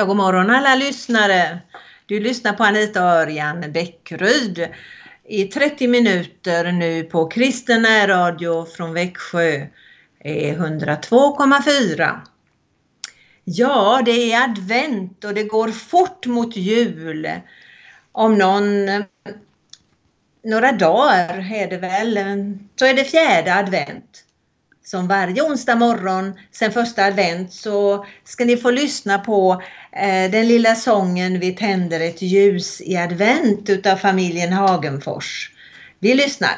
Ja, 0.00 0.06
god 0.06 0.16
morgon 0.16 0.50
alla 0.50 0.74
lyssnare. 0.74 1.58
Du 2.06 2.20
lyssnar 2.20 2.52
på 2.52 2.64
Anita 2.64 3.00
Örjan 3.00 3.72
Bäckryd 3.72 4.68
i 5.24 5.44
30 5.44 5.88
minuter 5.88 6.72
nu 6.72 7.02
på 7.02 7.28
Kristen 7.28 8.06
Radio 8.06 8.66
från 8.66 8.92
Växjö 8.92 9.66
102,4. 10.24 12.20
Ja, 13.44 14.02
det 14.04 14.32
är 14.32 14.44
advent 14.44 15.24
och 15.24 15.34
det 15.34 15.44
går 15.44 15.68
fort 15.68 16.26
mot 16.26 16.56
jul. 16.56 17.30
Om 18.12 18.38
någon 18.38 18.86
några 20.44 20.72
dagar 20.72 21.52
är 21.52 21.70
det 21.70 21.78
väl, 21.78 22.18
så 22.76 22.86
är 22.86 22.94
det 22.94 23.04
fjärde 23.04 23.54
advent 23.54 24.24
som 24.84 25.08
varje 25.08 25.42
onsdag 25.42 25.76
morgon 25.76 26.32
sen 26.52 26.72
första 26.72 27.04
advent 27.04 27.52
så 27.52 28.06
ska 28.24 28.44
ni 28.44 28.56
få 28.56 28.70
lyssna 28.70 29.18
på 29.18 29.62
eh, 29.92 30.30
den 30.30 30.48
lilla 30.48 30.74
sången 30.74 31.40
Vi 31.40 31.52
tänder 31.52 32.00
ett 32.00 32.22
ljus 32.22 32.80
i 32.80 32.96
advent 32.96 33.70
utav 33.70 33.96
familjen 33.96 34.52
Hagenfors. 34.52 35.50
Vi 35.98 36.14
lyssnar. 36.14 36.56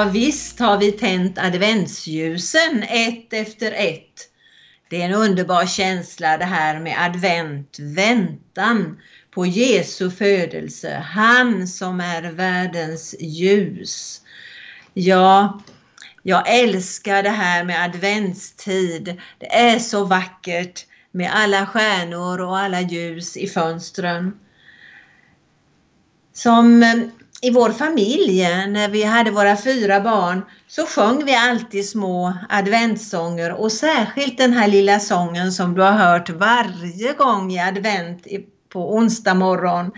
Ja 0.00 0.04
visst 0.04 0.58
har 0.58 0.78
vi 0.78 0.92
tänt 0.92 1.38
adventsljusen 1.38 2.82
ett 2.82 3.32
efter 3.32 3.72
ett. 3.72 4.28
Det 4.88 5.02
är 5.02 5.04
en 5.04 5.14
underbar 5.14 5.66
känsla 5.66 6.38
det 6.38 6.44
här 6.44 6.80
med 6.80 6.96
advent, 6.98 7.76
väntan 7.80 9.00
på 9.30 9.46
Jesu 9.46 10.10
födelse, 10.10 11.04
han 11.06 11.68
som 11.68 12.00
är 12.00 12.22
världens 12.22 13.14
ljus. 13.20 14.22
Ja, 14.94 15.62
jag 16.22 16.60
älskar 16.60 17.22
det 17.22 17.30
här 17.30 17.64
med 17.64 17.84
adventstid. 17.84 19.20
Det 19.38 19.54
är 19.54 19.78
så 19.78 20.04
vackert 20.04 20.86
med 21.10 21.30
alla 21.34 21.66
stjärnor 21.66 22.40
och 22.40 22.58
alla 22.58 22.80
ljus 22.80 23.36
i 23.36 23.48
fönstren. 23.48 24.38
Som 26.32 26.84
i 27.42 27.50
vår 27.50 27.70
familj, 27.70 28.42
när 28.68 28.88
vi 28.88 29.02
hade 29.02 29.30
våra 29.30 29.56
fyra 29.56 30.00
barn, 30.00 30.42
så 30.68 30.86
sjöng 30.86 31.24
vi 31.24 31.34
alltid 31.34 31.88
små 31.88 32.34
adventssånger 32.48 33.52
och 33.52 33.72
särskilt 33.72 34.38
den 34.38 34.52
här 34.52 34.68
lilla 34.68 35.00
sången 35.00 35.52
som 35.52 35.74
du 35.74 35.82
har 35.82 35.92
hört 35.92 36.30
varje 36.30 37.12
gång 37.12 37.52
i 37.52 37.60
advent 37.60 38.26
på 38.68 38.94
onsdag 38.94 39.34
morgon. 39.34 39.90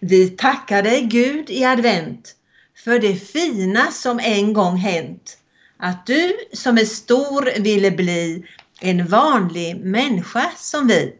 Vi 0.00 0.28
tackar 0.28 0.82
dig 0.82 1.02
Gud 1.02 1.50
i 1.50 1.64
advent 1.64 2.34
för 2.84 2.98
det 2.98 3.14
fina 3.14 3.90
som 3.90 4.20
en 4.20 4.52
gång 4.52 4.76
hänt. 4.76 5.36
Att 5.78 6.06
du 6.06 6.32
som 6.52 6.78
är 6.78 6.84
stor 6.84 7.60
ville 7.60 7.90
bli 7.90 8.44
en 8.80 9.06
vanlig 9.06 9.76
människa 9.76 10.50
som 10.56 10.86
vi. 10.86 11.14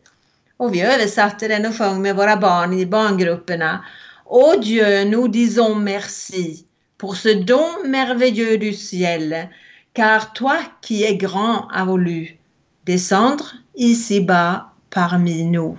Och 0.57 0.75
vi 0.75 0.81
översatte 0.81 1.49
den 1.49 1.67
och 1.67 1.77
sjöng 1.77 2.03
med 2.03 2.17
våra 2.17 2.37
barn 2.37 2.73
i 2.73 2.87
barngrupperna 2.87 3.85
Ô 4.33 4.55
Dieu, 4.55 5.03
nous 5.07 5.27
disons 5.27 5.75
merci 5.75 6.65
pour 6.99 7.17
ce 7.17 7.31
don 7.31 7.83
merveilleux 7.85 8.59
du 8.59 8.73
ciel, 8.73 9.51
car 9.93 10.33
toi 10.33 10.57
qui 10.81 11.03
es 11.03 11.17
grand 11.17 11.67
as 11.73 11.85
voulu 11.85 12.39
descendre 12.87 13.57
ici-bas 13.75 14.71
parmi 14.89 15.43
nous. 15.43 15.77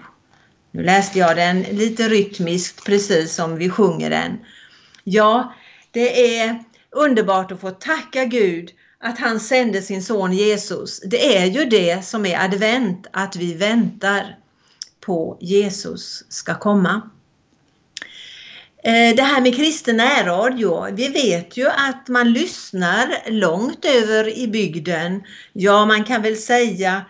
Nu 0.74 0.84
läste 0.84 1.20
jag 1.20 1.36
den 1.36 1.62
lite 1.62 2.10
rytmiskt 2.10 2.86
precis 2.86 3.34
som 3.36 3.56
vi 3.56 3.70
sjunger 3.70 4.10
den. 4.10 4.40
Ja, 5.06 5.54
det 5.92 6.38
är 6.38 6.64
underbart 6.90 7.52
att 7.52 7.62
få 7.62 7.72
tacka 7.72 8.26
Gud 8.26 8.72
att 9.00 9.20
han 9.20 9.40
sände 9.40 9.82
sin 9.82 10.04
son 10.04 10.34
Jesus. 10.34 11.02
Det 11.06 11.38
är 11.38 11.46
ju 11.46 11.66
det 11.66 12.06
som 12.06 12.26
är 12.26 12.46
advent, 12.46 13.08
att 13.12 13.36
vi 13.36 13.54
väntar 13.54 14.38
på 15.00 15.38
Jesus 15.42 16.24
ska 16.30 16.56
komma. 16.60 17.02
Eh, 18.84 19.16
det 19.16 19.22
här 19.22 19.42
med 19.42 19.56
kristen 19.56 19.98
närradio, 19.98 20.96
vi 20.96 21.08
vet 21.08 21.58
ju 21.58 21.68
att 21.68 22.08
man 22.08 22.34
lyssnar 22.34 23.30
långt 23.32 23.86
över 23.86 24.38
i 24.38 24.48
bygden. 24.48 25.24
Ja, 25.54 25.86
man 25.86 26.04
kan 26.04 26.22
väl 26.22 26.38
säga, 26.38 27.06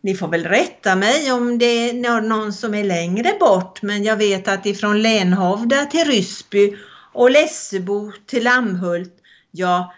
ni 0.00 0.14
får 0.14 0.28
väl 0.28 0.44
rätta 0.44 0.96
mig 0.96 1.32
om 1.32 1.58
det 1.58 1.90
är 1.90 2.22
någon 2.22 2.52
som 2.52 2.74
är 2.74 2.84
längre 2.84 3.32
bort, 3.40 3.82
men 3.82 4.04
jag 4.04 4.16
vet 4.16 4.48
att 4.48 4.66
ifrån 4.66 5.02
Lenhovda 5.02 5.86
till 5.86 6.04
Ryssby 6.04 6.76
och 7.12 7.30
Lessebo 7.30 8.12
till 8.26 8.44
Lammhult, 8.44 9.14
ja, 9.50 9.94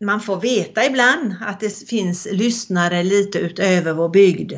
man 0.00 0.20
får 0.20 0.40
veta 0.40 0.86
ibland 0.86 1.34
att 1.40 1.60
det 1.60 1.88
finns 1.88 2.28
lyssnare 2.32 3.02
lite 3.02 3.38
utöver 3.38 3.92
vår 3.92 4.08
bygd. 4.08 4.52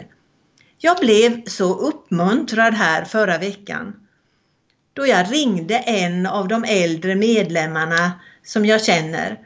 Jag 0.79 0.97
blev 0.99 1.45
så 1.47 1.75
uppmuntrad 1.75 2.75
här 2.75 3.05
förra 3.05 3.39
veckan 3.39 4.04
då 4.95 5.07
jag 5.07 5.33
ringde 5.33 5.79
en 5.79 6.27
av 6.27 6.49
de 6.49 6.65
äldre 6.65 7.15
medlemmarna 7.15 8.13
som 8.43 8.67
jag 8.67 8.85
känner 8.85 9.39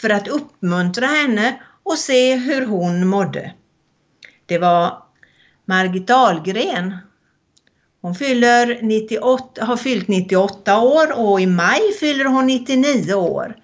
för 0.00 0.10
att 0.10 0.28
uppmuntra 0.28 1.06
henne 1.06 1.60
och 1.82 1.98
se 1.98 2.34
hur 2.36 2.66
hon 2.66 3.06
mådde. 3.06 3.52
Det 4.46 4.58
var 4.58 5.02
Margit 5.64 6.06
Dahlgren. 6.06 6.96
Hon 8.00 8.14
fyller 8.14 8.78
98, 8.82 9.64
har 9.64 9.76
fyllt 9.76 10.08
98 10.08 10.80
år 10.80 11.18
och 11.18 11.40
i 11.40 11.46
maj 11.46 11.92
fyller 12.00 12.24
hon 12.24 12.46
99 12.46 13.14
år. 13.14 13.56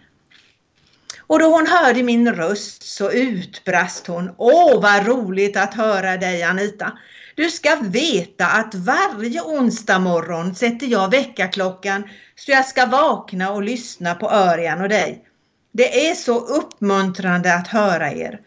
Och 1.18 1.38
då 1.38 1.46
hon 1.46 1.66
hörde 1.66 2.02
min 2.02 2.34
röst 2.34 2.82
så 2.82 3.10
utbrast 3.10 4.06
hon. 4.06 4.30
Åh 4.36 4.82
vad 4.82 5.06
roligt 5.06 5.56
att 5.56 5.74
höra 5.74 6.16
dig 6.16 6.42
Anita. 6.42 6.92
Du 7.40 7.50
ska 7.50 7.76
veta 7.76 8.46
att 8.46 8.74
varje 8.74 9.42
onsdag 9.42 9.98
morgon 9.98 10.54
sätter 10.54 10.86
jag 10.86 11.10
väckarklockan 11.10 12.08
så 12.36 12.50
jag 12.50 12.66
ska 12.66 12.86
vakna 12.86 13.52
och 13.52 13.62
lyssna 13.62 14.14
på 14.14 14.30
Örjan 14.30 14.80
och 14.80 14.88
dig. 14.88 15.24
Det 15.72 16.08
är 16.08 16.14
så 16.14 16.38
uppmuntrande 16.38 17.54
att 17.54 17.68
höra 17.68 18.12
er. 18.12 18.40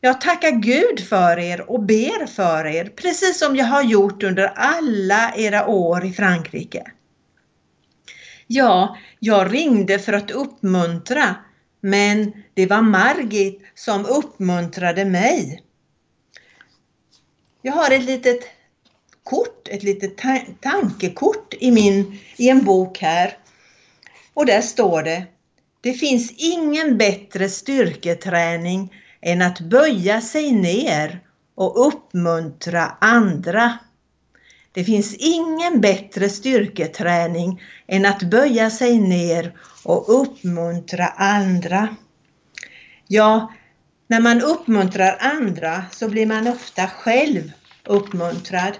Jag 0.00 0.20
tackar 0.20 0.50
Gud 0.50 1.00
för 1.00 1.38
er 1.38 1.70
och 1.70 1.82
ber 1.82 2.26
för 2.26 2.66
er, 2.66 2.84
precis 2.84 3.38
som 3.38 3.56
jag 3.56 3.66
har 3.66 3.82
gjort 3.82 4.22
under 4.22 4.52
alla 4.56 5.34
era 5.36 5.66
år 5.66 6.04
i 6.04 6.12
Frankrike. 6.12 6.84
Ja, 8.46 8.96
jag 9.18 9.54
ringde 9.54 9.98
för 9.98 10.12
att 10.12 10.30
uppmuntra, 10.30 11.34
men 11.80 12.32
det 12.54 12.66
var 12.66 12.82
Margit 12.82 13.62
som 13.74 14.06
uppmuntrade 14.06 15.04
mig. 15.04 15.64
Jag 17.62 17.72
har 17.72 17.90
ett 17.90 18.04
litet 18.04 18.40
kort, 19.22 19.68
ett 19.68 19.82
litet 19.82 20.16
ta 20.16 20.38
tankekort 20.60 21.54
i, 21.60 21.70
min, 21.70 22.18
i 22.36 22.48
en 22.48 22.64
bok 22.64 22.98
här. 22.98 23.36
Och 24.34 24.46
där 24.46 24.60
står 24.60 25.02
det 25.02 25.26
Det 25.80 25.92
finns 25.92 26.32
ingen 26.36 26.98
bättre 26.98 27.48
styrketräning 27.48 28.94
än 29.20 29.42
att 29.42 29.60
böja 29.60 30.20
sig 30.20 30.52
ner 30.52 31.20
och 31.54 31.86
uppmuntra 31.86 32.96
andra. 33.00 33.78
Det 34.72 34.84
finns 34.84 35.14
ingen 35.14 35.80
bättre 35.80 36.28
styrketräning 36.28 37.62
än 37.86 38.06
att 38.06 38.22
böja 38.22 38.70
sig 38.70 38.98
ner 38.98 39.58
och 39.84 40.20
uppmuntra 40.22 41.06
andra. 41.06 41.96
Ja, 43.06 43.52
när 44.10 44.20
man 44.20 44.42
uppmuntrar 44.42 45.16
andra 45.20 45.84
så 45.90 46.08
blir 46.08 46.26
man 46.26 46.48
ofta 46.48 46.86
själv 46.86 47.52
uppmuntrad. 47.84 48.78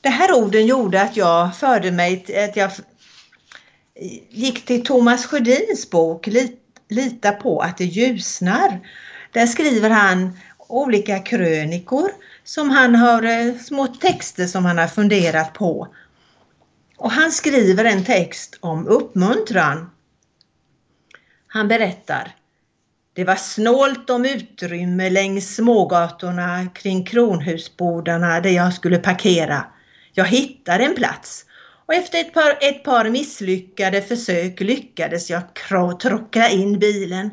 Det 0.00 0.08
här 0.08 0.32
orden 0.32 0.66
gjorde 0.66 1.02
att 1.02 1.16
jag 1.16 1.56
förde 1.56 1.92
mig 1.92 2.24
att 2.48 2.56
jag 2.56 2.70
gick 4.30 4.66
till 4.66 4.84
Thomas 4.84 5.26
Sjödins 5.26 5.90
bok 5.90 6.28
Lita 6.88 7.32
på 7.32 7.60
att 7.60 7.78
det 7.78 7.84
ljusnar. 7.84 8.80
Där 9.32 9.46
skriver 9.46 9.90
han 9.90 10.38
olika 10.58 11.18
krönikor 11.18 12.10
som 12.44 12.70
han 12.70 12.94
har, 12.94 13.22
eh, 13.22 13.54
små 13.54 13.86
texter 13.86 14.46
som 14.46 14.64
han 14.64 14.78
har 14.78 14.86
funderat 14.86 15.52
på. 15.52 15.94
Och 16.96 17.10
han 17.10 17.32
skriver 17.32 17.84
en 17.84 18.04
text 18.04 18.58
om 18.60 18.86
uppmuntran. 18.88 19.90
Han 21.46 21.68
berättar 21.68 22.34
det 23.14 23.24
var 23.24 23.36
snålt 23.36 24.10
om 24.10 24.24
utrymme 24.24 25.10
längs 25.10 25.54
smågatorna 25.54 26.66
kring 26.74 27.04
kronhusbodarna 27.04 28.40
där 28.40 28.50
jag 28.50 28.74
skulle 28.74 28.98
parkera. 28.98 29.66
Jag 30.12 30.24
hittade 30.24 30.84
en 30.84 30.94
plats 30.94 31.44
och 31.86 31.94
efter 31.94 32.20
ett 32.20 32.34
par, 32.34 32.58
ett 32.60 32.84
par 32.84 33.10
misslyckade 33.10 34.02
försök 34.02 34.60
lyckades 34.60 35.30
jag 35.30 35.42
tråckla 36.00 36.48
in 36.48 36.78
bilen. 36.78 37.30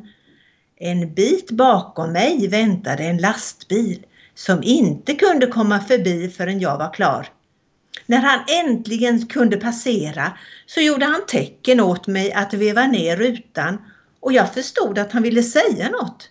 En 0.80 1.13
bit 1.13 1.51
bakom 1.51 2.12
mig 2.12 2.48
väntade 2.48 3.04
en 3.04 3.18
lastbil 3.18 4.06
som 4.36 4.63
inte 4.63 5.16
kunde 5.16 5.48
komma 5.48 5.80
förbi 5.80 6.30
förrän 6.30 6.60
jag 6.60 6.77
var 6.77 6.94
klar. 6.94 7.27
När 8.06 8.18
han 8.18 8.39
äntligen 8.66 9.27
kunde 9.27 9.57
passera 9.57 10.38
så 10.66 10.81
gjorde 10.81 11.06
han 11.06 11.25
tecken 11.27 11.80
åt 11.80 12.07
mig 12.07 12.34
att 12.34 12.54
veva 12.54 12.88
ner 12.88 13.18
rutan 13.18 13.77
och 14.21 14.33
jag 14.33 14.53
förstod 14.53 15.00
att 15.00 15.12
han 15.12 15.23
ville 15.23 15.44
säga 15.44 15.89
något. 15.89 16.29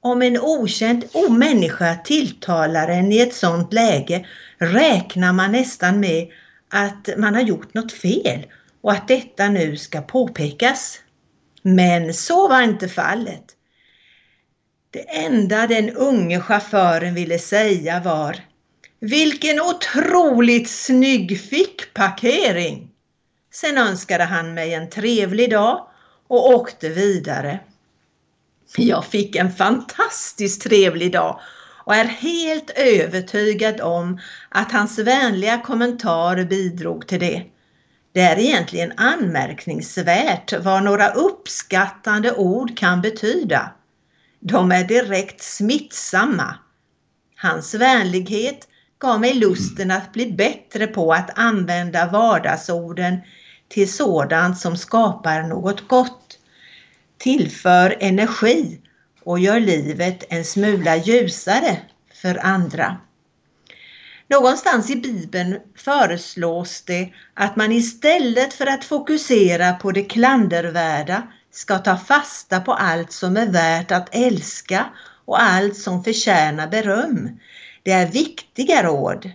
Om 0.00 0.22
en 0.22 0.40
okänd 0.40 1.04
människa 1.30 1.94
tilltalar 1.94 2.88
en 2.88 3.12
i 3.12 3.20
ett 3.20 3.34
sådant 3.34 3.72
läge 3.72 4.26
räknar 4.58 5.32
man 5.32 5.52
nästan 5.52 6.00
med 6.00 6.28
att 6.68 7.08
man 7.16 7.34
har 7.34 7.42
gjort 7.42 7.74
något 7.74 7.92
fel 7.92 8.46
och 8.80 8.92
att 8.92 9.08
detta 9.08 9.48
nu 9.48 9.76
ska 9.76 10.02
påpekas. 10.02 11.00
Men 11.62 12.14
så 12.14 12.48
var 12.48 12.62
inte 12.62 12.88
fallet. 12.88 13.44
Det 14.90 15.16
enda 15.16 15.66
den 15.66 15.90
unge 15.90 16.40
chauffören 16.40 17.14
ville 17.14 17.38
säga 17.38 18.00
var 18.00 18.36
Vilken 19.00 19.60
otroligt 19.60 20.70
snygg 20.70 21.40
fickparkering! 21.40 22.90
Sen 23.52 23.78
önskade 23.78 24.24
han 24.24 24.54
mig 24.54 24.74
en 24.74 24.90
trevlig 24.90 25.50
dag 25.50 25.86
och 26.34 26.50
åkte 26.50 26.88
vidare. 26.88 27.60
Jag 28.76 29.04
fick 29.04 29.36
en 29.36 29.52
fantastiskt 29.52 30.62
trevlig 30.62 31.12
dag 31.12 31.40
och 31.84 31.94
är 31.94 32.04
helt 32.04 32.70
övertygad 32.70 33.80
om 33.80 34.20
att 34.48 34.72
hans 34.72 34.98
vänliga 34.98 35.60
kommentarer 35.60 36.44
bidrog 36.44 37.06
till 37.06 37.20
det. 37.20 37.42
Det 38.12 38.20
är 38.20 38.38
egentligen 38.38 38.92
anmärkningsvärt 38.96 40.52
vad 40.52 40.82
några 40.82 41.10
uppskattande 41.10 42.32
ord 42.32 42.78
kan 42.78 43.00
betyda. 43.00 43.70
De 44.40 44.72
är 44.72 44.84
direkt 44.84 45.42
smittsamma. 45.42 46.54
Hans 47.36 47.74
vänlighet 47.74 48.68
gav 48.98 49.20
mig 49.20 49.34
lusten 49.34 49.90
att 49.90 50.12
bli 50.12 50.32
bättre 50.32 50.86
på 50.86 51.12
att 51.12 51.38
använda 51.38 52.06
vardagsorden 52.06 53.20
till 53.68 53.92
sådant 53.92 54.58
som 54.58 54.76
skapar 54.76 55.42
något 55.42 55.88
gott, 55.88 56.23
tillför 57.24 57.96
energi 58.00 58.80
och 59.22 59.38
gör 59.38 59.60
livet 59.60 60.24
en 60.28 60.44
smula 60.44 60.96
ljusare 60.96 61.76
för 62.22 62.46
andra. 62.46 62.96
Någonstans 64.28 64.90
i 64.90 64.96
Bibeln 64.96 65.58
föreslås 65.76 66.82
det 66.82 67.12
att 67.34 67.56
man 67.56 67.72
istället 67.72 68.54
för 68.54 68.66
att 68.66 68.84
fokusera 68.84 69.72
på 69.72 69.92
det 69.92 70.04
klandervärda 70.04 71.22
ska 71.50 71.78
ta 71.78 71.96
fasta 71.96 72.60
på 72.60 72.72
allt 72.72 73.12
som 73.12 73.36
är 73.36 73.46
värt 73.46 73.90
att 73.90 74.14
älska 74.14 74.86
och 75.24 75.42
allt 75.42 75.76
som 75.76 76.04
förtjänar 76.04 76.68
beröm. 76.68 77.38
Det 77.82 77.92
är 77.92 78.06
viktiga 78.06 78.82
råd. 78.82 79.30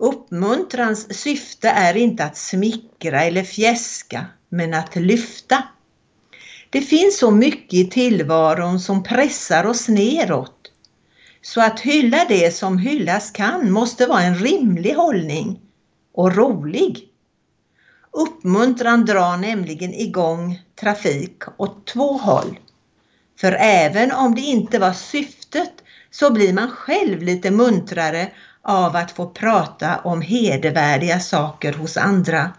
Uppmuntrans 0.00 1.18
syfte 1.20 1.68
är 1.68 1.96
inte 1.96 2.24
att 2.24 2.36
smickra 2.36 3.22
eller 3.22 3.42
fjäska, 3.42 4.26
men 4.48 4.74
att 4.74 4.96
lyfta. 4.96 5.62
Det 6.70 6.80
finns 6.80 7.18
så 7.18 7.30
mycket 7.30 7.74
i 7.74 7.84
tillvaron 7.84 8.80
som 8.80 9.02
pressar 9.02 9.66
oss 9.66 9.88
neråt. 9.88 10.54
Så 11.42 11.60
att 11.60 11.80
hylla 11.80 12.24
det 12.28 12.54
som 12.54 12.78
hyllas 12.78 13.30
kan 13.30 13.72
måste 13.72 14.06
vara 14.06 14.22
en 14.22 14.34
rimlig 14.34 14.94
hållning 14.94 15.60
och 16.14 16.36
rolig. 16.36 17.08
Uppmuntran 18.10 19.04
drar 19.04 19.36
nämligen 19.36 19.94
igång 19.94 20.62
trafik 20.80 21.42
åt 21.56 21.86
två 21.86 22.12
håll. 22.12 22.58
För 23.40 23.52
även 23.60 24.12
om 24.12 24.34
det 24.34 24.40
inte 24.40 24.78
var 24.78 24.92
syftet 24.92 25.72
så 26.10 26.32
blir 26.32 26.52
man 26.52 26.70
själv 26.70 27.22
lite 27.22 27.50
muntrare 27.50 28.32
av 28.62 28.96
att 28.96 29.10
få 29.10 29.26
prata 29.26 29.98
om 29.98 30.22
hedervärdiga 30.22 31.20
saker 31.20 31.72
hos 31.72 31.96
andra. 31.96 32.52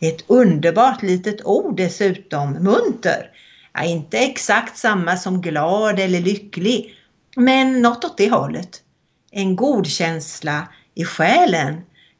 Ett 0.00 0.24
underbart 0.26 1.02
litet 1.02 1.44
ord 1.44 1.76
dessutom, 1.76 2.52
munter. 2.52 3.30
Ja, 3.72 3.84
inte 3.84 4.18
exakt 4.18 4.78
samma 4.78 5.16
som 5.16 5.40
glad 5.40 5.98
eller 5.98 6.20
lycklig, 6.20 6.94
men 7.36 7.82
något 7.82 8.04
åt 8.04 8.16
det 8.16 8.30
hållet. 8.30 8.82
En 9.30 9.56
god 9.56 9.86
känsla 9.86 10.68
i 10.94 11.04
själen, 11.04 11.74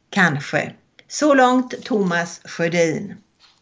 kanske. 0.09 0.73
Så 1.07 1.33
långt 1.33 1.83
Thomas 1.83 2.41
Sjödin. 2.45 3.15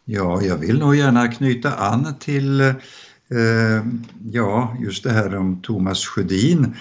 Ja, 0.06 0.42
jag 0.42 0.58
vill 0.58 0.80
nog 0.80 0.96
gärna 0.96 1.28
knyta 1.28 1.74
an 1.74 2.16
till 2.20 2.62
eh, 2.62 2.76
ja, 4.32 4.76
just 4.80 5.04
det 5.04 5.12
här 5.12 5.36
om 5.36 5.62
Thomas 5.62 6.06
Sjödin 6.06 6.76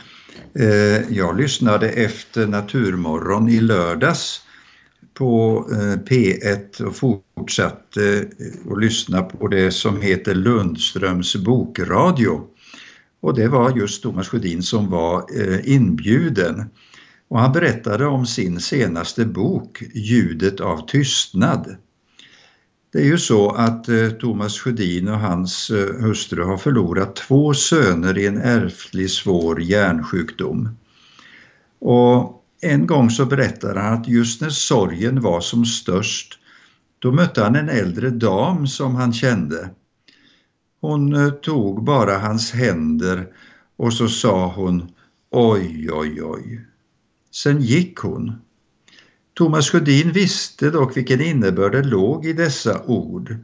Eh, 0.59 1.13
jag 1.13 1.37
lyssnade 1.37 1.89
efter 1.89 2.47
Naturmorgon 2.47 3.49
i 3.49 3.61
lördags 3.61 4.41
på 5.17 5.67
eh, 5.73 5.99
P1 6.05 6.83
och 6.83 6.97
fortsatte 6.97 8.19
eh, 8.19 8.73
att 8.73 8.81
lyssna 8.81 9.23
på 9.23 9.49
det 9.49 9.71
som 9.71 10.01
heter 10.01 10.35
Lundströms 10.35 11.37
bokradio. 11.37 12.41
Och 13.21 13.35
det 13.35 13.49
var 13.49 13.77
just 13.77 14.03
Thomas 14.03 14.29
Sjödin 14.29 14.63
som 14.63 14.91
var 14.91 15.25
eh, 15.41 15.75
inbjuden. 15.75 16.65
Och 17.29 17.41
han 17.41 17.53
berättade 17.53 18.07
om 18.07 18.27
sin 18.27 18.61
senaste 18.61 19.25
bok 19.25 19.83
Ljudet 19.95 20.61
av 20.61 20.87
tystnad. 20.87 21.77
Det 22.93 22.99
är 22.99 23.07
ju 23.07 23.19
så 23.19 23.51
att 23.51 23.87
Thomas 24.21 24.59
Sjödin 24.59 25.09
och 25.09 25.21
hans 25.21 25.71
hustru 26.01 26.43
har 26.43 26.57
förlorat 26.57 27.17
två 27.17 27.55
söner 27.55 28.19
i 28.19 28.27
en 28.27 28.41
ärftlig 28.41 29.11
svår 29.11 29.63
hjärnsjukdom. 29.63 30.77
Och 31.79 32.46
en 32.67 32.87
gång 32.87 33.11
så 33.11 33.27
berättade 33.27 33.81
han 33.81 33.95
att 33.95 34.09
just 34.09 34.41
när 34.41 34.51
sorgen 34.51 35.21
var 35.21 35.41
som 35.41 35.65
störst 35.65 36.39
då 36.99 37.13
mötte 37.13 37.43
han 37.43 37.57
en 37.57 37.69
äldre 37.69 38.11
dam 38.11 38.67
som 38.67 38.95
han 38.95 39.13
kände. 39.13 39.71
Hon 40.81 41.15
eh, 41.15 41.31
tog 41.31 41.85
bara 41.85 42.19
hans 42.19 42.53
händer 42.53 43.27
och 43.77 43.93
så 43.93 44.09
sa 44.09 44.53
hon 44.57 44.91
oj, 45.31 45.89
oj, 45.93 46.23
oj. 46.23 46.67
Sen 47.31 47.61
gick 47.61 47.99
hon. 47.99 48.33
Thomas 49.35 49.71
Sjödin 49.71 50.13
visste 50.13 50.71
dock 50.71 50.97
vilken 50.97 51.21
innebörd 51.21 51.73
det 51.73 51.83
låg 51.83 52.27
i 52.27 52.33
dessa 52.33 52.83
ord. 52.83 53.37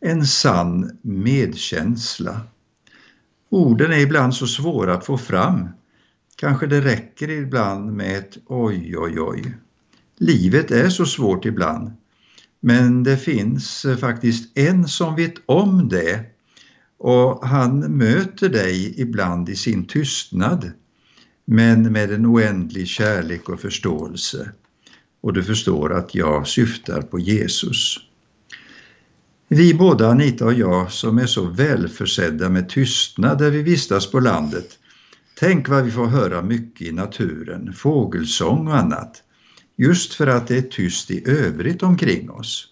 En 0.00 0.26
sann 0.26 0.98
medkänsla. 1.02 2.40
Orden 3.48 3.92
är 3.92 3.98
ibland 3.98 4.34
så 4.34 4.46
svåra 4.46 4.94
att 4.94 5.06
få 5.06 5.18
fram. 5.18 5.68
Kanske 6.36 6.66
det 6.66 6.80
räcker 6.80 7.30
ibland 7.30 7.92
med 7.92 8.18
ett 8.18 8.38
oj, 8.46 8.98
oj, 8.98 9.20
oj. 9.20 9.56
Livet 10.18 10.70
är 10.70 10.88
så 10.88 11.06
svårt 11.06 11.44
ibland. 11.44 11.92
Men 12.60 13.02
det 13.02 13.16
finns 13.16 13.84
eh, 13.84 13.96
faktiskt 13.96 14.58
en 14.58 14.88
som 14.88 15.16
vet 15.16 15.34
om 15.46 15.88
det 15.88 16.24
och 16.98 17.46
han 17.46 17.78
möter 17.78 18.48
dig 18.48 19.00
ibland 19.00 19.48
i 19.48 19.56
sin 19.56 19.86
tystnad 19.86 20.72
men 21.44 21.92
med 21.92 22.12
en 22.12 22.26
oändlig 22.26 22.88
kärlek 22.88 23.48
och 23.48 23.60
förståelse. 23.60 24.50
Och 25.20 25.32
du 25.32 25.42
förstår 25.42 25.92
att 25.92 26.14
jag 26.14 26.46
syftar 26.48 27.02
på 27.02 27.18
Jesus. 27.18 27.96
Vi 29.48 29.74
båda, 29.74 30.08
Anita 30.08 30.44
och 30.44 30.54
jag, 30.54 30.92
som 30.92 31.18
är 31.18 31.26
så 31.26 31.44
välförsedda 31.44 32.48
med 32.48 32.68
tystnad 32.68 33.38
där 33.38 33.50
vi 33.50 33.62
vistas 33.62 34.10
på 34.10 34.20
landet, 34.20 34.78
tänk 35.34 35.68
vad 35.68 35.84
vi 35.84 35.90
får 35.90 36.06
höra 36.06 36.42
mycket 36.42 36.86
i 36.86 36.92
naturen, 36.92 37.72
fågelsång 37.72 38.68
och 38.68 38.76
annat, 38.76 39.22
just 39.76 40.14
för 40.14 40.26
att 40.26 40.48
det 40.48 40.56
är 40.56 40.62
tyst 40.62 41.10
i 41.10 41.30
övrigt 41.30 41.82
omkring 41.82 42.30
oss. 42.30 42.68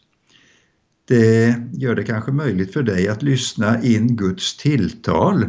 Det 1.09 1.57
gör 1.73 1.95
det 1.95 2.05
kanske 2.05 2.33
möjligt 2.33 2.73
för 2.73 2.83
dig 2.83 3.09
att 3.09 3.23
lyssna 3.23 3.83
in 3.83 4.17
Guds 4.17 4.57
tilltal 4.57 5.49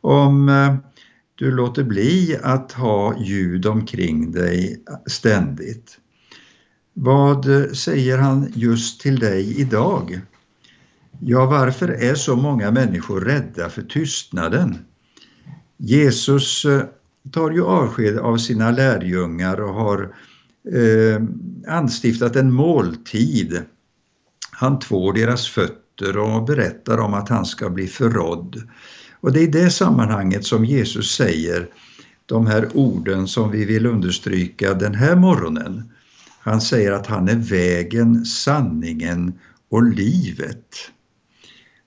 om 0.00 0.48
eh, 0.48 0.76
du 1.34 1.50
låter 1.50 1.84
bli 1.84 2.38
att 2.42 2.72
ha 2.72 3.18
ljud 3.18 3.66
omkring 3.66 4.32
dig 4.32 4.84
ständigt. 5.06 5.98
Vad 6.94 7.46
säger 7.76 8.18
han 8.18 8.52
just 8.54 9.00
till 9.00 9.18
dig 9.18 9.60
idag? 9.60 10.20
Ja, 11.20 11.46
varför 11.46 11.88
är 11.88 12.14
så 12.14 12.36
många 12.36 12.70
människor 12.70 13.20
rädda 13.20 13.68
för 13.68 13.82
tystnaden? 13.82 14.78
Jesus 15.84 16.64
eh, 16.64 16.82
tar 17.32 17.50
ju 17.50 17.64
avsked 17.64 18.18
av 18.18 18.36
sina 18.36 18.70
lärjungar 18.70 19.60
och 19.60 19.74
har 19.74 20.14
eh, 20.72 21.22
anstiftat 21.68 22.36
en 22.36 22.52
måltid. 22.52 23.62
Han 24.50 24.78
tvår 24.78 25.12
deras 25.12 25.48
fötter 25.48 26.18
och 26.18 26.44
berättar 26.44 26.98
om 26.98 27.14
att 27.14 27.28
han 27.28 27.46
ska 27.46 27.70
bli 27.70 27.86
förrådd. 27.86 28.62
Och 29.20 29.32
det 29.32 29.40
är 29.40 29.44
i 29.44 29.46
det 29.46 29.70
sammanhanget 29.70 30.44
som 30.44 30.64
Jesus 30.64 31.16
säger 31.16 31.68
de 32.26 32.46
här 32.46 32.68
orden 32.74 33.28
som 33.28 33.50
vi 33.50 33.64
vill 33.64 33.86
understryka 33.86 34.74
den 34.74 34.94
här 34.94 35.16
morgonen. 35.16 35.92
Han 36.40 36.60
säger 36.60 36.92
att 36.92 37.06
han 37.06 37.28
är 37.28 37.36
vägen, 37.36 38.24
sanningen 38.24 39.32
och 39.70 39.82
livet. 39.82 40.76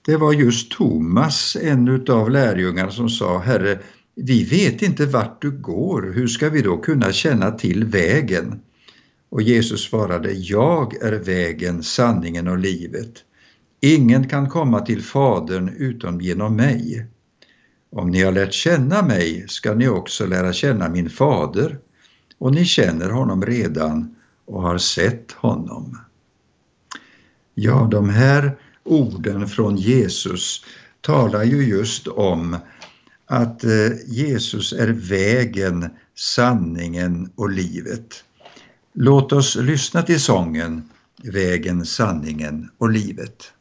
Det 0.06 0.18
var 0.18 0.34
just 0.34 0.72
Thomas, 0.72 1.58
en 1.62 2.06
av 2.10 2.30
lärjungarna, 2.30 2.92
som 2.92 3.10
sa 3.10 3.40
Herre, 3.40 3.80
vi 4.16 4.44
vet 4.44 4.82
inte 4.82 5.06
vart 5.06 5.42
du 5.42 5.52
går, 5.52 6.14
hur 6.16 6.28
ska 6.28 6.50
vi 6.50 6.62
då 6.62 6.78
kunna 6.78 7.12
känna 7.12 7.52
till 7.52 7.86
vägen? 7.86 8.60
Och 9.30 9.42
Jesus 9.42 9.84
svarade, 9.84 10.32
jag 10.32 10.96
är 11.04 11.12
vägen, 11.12 11.84
sanningen 11.84 12.48
och 12.48 12.58
livet. 12.58 13.24
Ingen 13.82 14.30
kan 14.30 14.50
komma 14.50 14.80
till 14.80 15.02
Fadern 15.02 15.70
utom 15.78 16.22
genom 16.22 16.56
mig. 16.56 17.06
Om 17.92 18.12
ni 18.12 18.24
har 18.24 18.32
lärt 18.32 18.54
känna 18.54 19.02
mig 19.02 19.46
ska 19.48 19.74
ni 19.74 19.88
också 19.88 20.26
lära 20.26 20.54
känna 20.54 20.90
min 20.90 21.10
fader 21.10 21.78
och 22.38 22.54
ni 22.54 22.66
känner 22.66 23.10
honom 23.10 23.46
redan 23.46 24.16
och 24.46 24.62
har 24.62 24.78
sett 24.78 25.32
honom. 25.32 26.00
Ja, 27.54 27.88
de 27.92 28.10
här 28.10 28.58
orden 28.86 29.48
från 29.48 29.78
Jesus 29.78 30.66
talar 31.02 31.44
ju 31.44 31.64
just 31.68 32.08
om 32.08 32.58
att 33.26 33.64
eh, 33.64 33.92
Jesus 34.08 34.74
är 34.74 34.88
vägen, 34.88 35.90
sanningen 36.16 37.32
och 37.36 37.50
livet. 37.50 38.24
Låt 38.94 39.32
oss 39.32 39.56
lyssna 39.56 40.02
till 40.02 40.20
sången 40.20 40.90
Vägen, 41.24 41.86
sanningen 41.86 42.70
och 42.78 42.90
livet. 42.90 43.52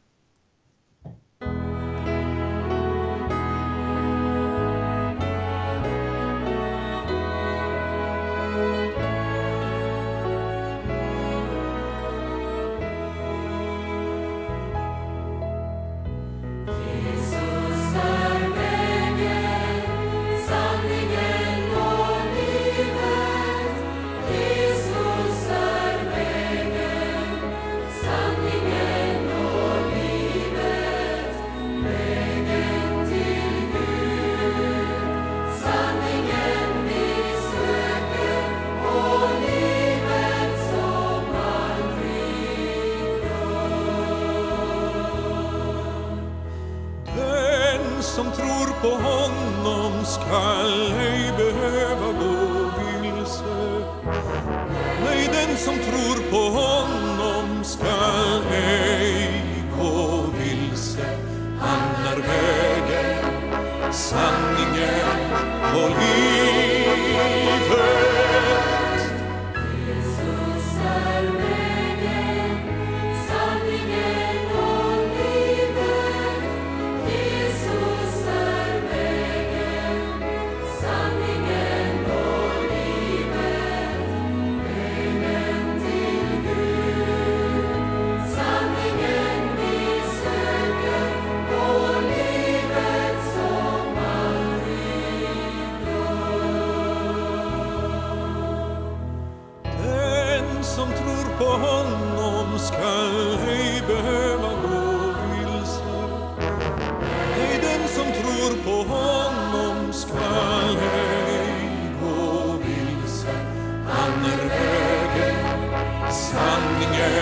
finger. 116.85 117.14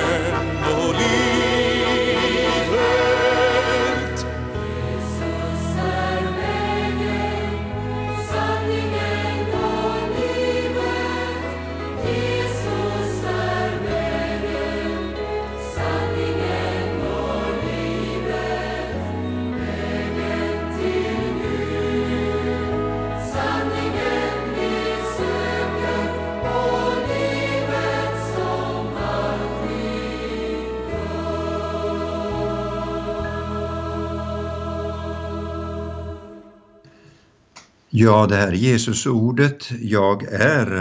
Ja, 37.96 38.28
det 38.28 38.36
här 38.36 38.52
Jesusordet, 38.52 39.72
jag 39.82 40.24
är. 40.24 40.78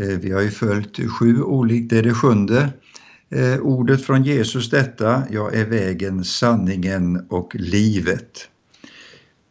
Eh, 0.00 0.18
vi 0.18 0.30
har 0.30 0.40
ju 0.40 0.50
följt 0.50 1.10
sju 1.10 1.42
olika, 1.42 1.94
det 1.94 1.98
är 1.98 2.02
det 2.02 2.14
sjunde 2.14 2.72
eh, 3.30 3.60
ordet 3.60 4.04
från 4.04 4.24
Jesus 4.24 4.70
detta, 4.70 5.22
jag 5.30 5.54
är 5.54 5.64
vägen, 5.64 6.24
sanningen 6.24 7.26
och 7.30 7.54
livet. 7.54 8.48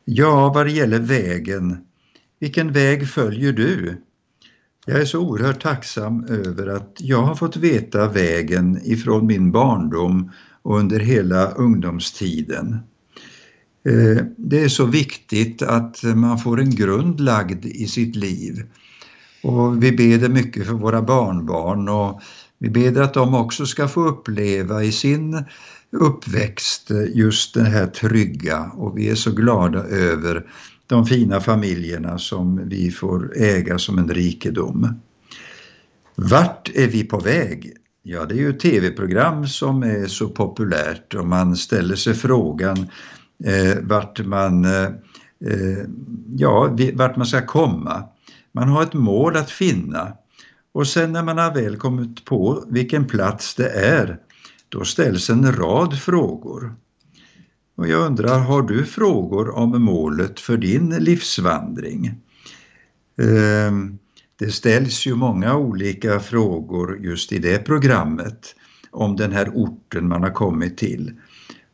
Ja, 0.05 0.53
vad 0.53 0.65
det 0.65 0.71
gäller 0.71 0.99
vägen, 0.99 1.77
vilken 2.39 2.71
väg 2.71 3.09
följer 3.09 3.53
du? 3.53 4.01
Jag 4.85 5.01
är 5.01 5.05
så 5.05 5.19
oerhört 5.19 5.61
tacksam 5.61 6.25
över 6.25 6.67
att 6.67 6.97
jag 6.97 7.21
har 7.21 7.35
fått 7.35 7.57
veta 7.57 8.07
vägen 8.07 8.79
ifrån 8.83 9.25
min 9.25 9.51
barndom 9.51 10.31
och 10.61 10.79
under 10.79 10.99
hela 10.99 11.51
ungdomstiden. 11.51 12.79
Eh, 13.83 14.23
det 14.37 14.63
är 14.63 14.69
så 14.69 14.85
viktigt 14.85 15.61
att 15.61 16.03
man 16.03 16.39
får 16.39 16.59
en 16.59 16.75
grund 16.75 17.19
lagd 17.19 17.65
i 17.65 17.87
sitt 17.87 18.15
liv. 18.15 18.63
Och 19.43 19.83
vi 19.83 19.91
ber 19.91 20.29
mycket 20.29 20.65
för 20.65 20.73
våra 20.73 21.01
barnbarn 21.01 21.89
och 21.89 22.21
vi 22.57 22.69
ber 22.69 23.01
att 23.01 23.13
de 23.13 23.35
också 23.35 23.65
ska 23.65 23.87
få 23.87 24.07
uppleva 24.07 24.83
i 24.83 24.91
sin 24.91 25.43
uppväxt 25.91 26.91
just 27.13 27.53
det 27.53 27.63
här 27.63 27.87
trygga 27.87 28.71
och 28.77 28.97
vi 28.97 29.09
är 29.09 29.15
så 29.15 29.31
glada 29.31 29.83
över 29.83 30.45
de 30.87 31.05
fina 31.05 31.39
familjerna 31.39 32.17
som 32.17 32.69
vi 32.69 32.91
får 32.91 33.33
äga 33.37 33.79
som 33.79 33.97
en 33.97 34.09
rikedom. 34.09 34.99
Vart 36.15 36.69
är 36.75 36.87
vi 36.87 37.03
på 37.03 37.19
väg? 37.19 37.73
Ja, 38.03 38.25
det 38.25 38.35
är 38.35 38.37
ju 38.37 38.49
ett 38.49 38.59
tv-program 38.59 39.47
som 39.47 39.83
är 39.83 40.07
så 40.07 40.29
populärt 40.29 41.13
och 41.13 41.27
man 41.27 41.55
ställer 41.55 41.95
sig 41.95 42.13
frågan 42.13 42.87
Eh, 43.45 43.77
vart, 43.81 44.25
man, 44.25 44.65
eh, 44.65 44.83
eh 45.45 45.85
ja, 46.35 46.77
vart 46.93 47.15
man 47.15 47.25
ska 47.25 47.45
komma. 47.45 48.03
Man 48.51 48.69
har 48.69 48.83
ett 48.83 48.93
mål 48.93 49.35
att 49.37 49.51
finna 49.51 50.13
och 50.73 50.87
sen 50.87 51.11
när 51.11 51.23
man 51.23 51.37
har 51.37 51.53
väl 51.53 51.77
kommit 51.77 52.25
på 52.25 52.65
vilken 52.67 53.07
plats 53.07 53.55
det 53.55 53.69
är, 53.69 54.19
då 54.69 54.85
ställs 54.85 55.29
en 55.29 55.55
rad 55.55 55.99
frågor. 55.99 56.75
Och 57.75 57.87
jag 57.87 58.05
undrar, 58.05 58.39
har 58.39 58.61
du 58.61 58.85
frågor 58.85 59.49
om 59.49 59.83
målet 59.83 60.39
för 60.39 60.57
din 60.57 60.89
livsvandring? 60.89 62.05
Eh, 63.21 63.71
det 64.35 64.51
ställs 64.51 65.07
ju 65.07 65.15
många 65.15 65.55
olika 65.55 66.19
frågor 66.19 66.97
just 66.99 67.31
i 67.31 67.39
det 67.39 67.65
programmet 67.65 68.55
om 68.91 69.15
den 69.15 69.31
här 69.31 69.49
orten 69.53 70.07
man 70.07 70.23
har 70.23 70.29
kommit 70.29 70.77
till. 70.77 71.13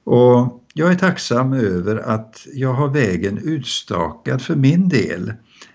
Och 0.03 0.66
jag 0.77 0.91
är 0.91 0.95
tacksam 0.95 1.53
över 1.53 1.95
att 1.95 2.47
jag 2.53 2.73
har 2.73 2.87
vägen 2.87 3.37
utstakad 3.37 4.41
för 4.41 4.55
min 4.55 4.89
del, 4.89 5.33